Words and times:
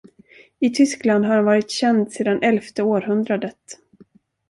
I 0.59 0.69
Tyskland 0.71 1.25
har 1.25 1.35
han 1.35 1.45
varit 1.45 1.71
känd 1.71 2.11
sedan 2.13 2.43
elfte 2.43 2.83
århundradet. 2.83 3.59